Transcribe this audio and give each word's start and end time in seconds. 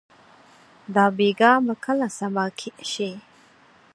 دا 0.95 1.05
بېګا 1.17 1.51
به 1.65 1.73
کله 1.85 2.07
صبا 2.17 2.45
شي؟ 2.91 3.09